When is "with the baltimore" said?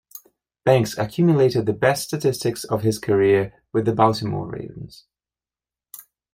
3.71-4.49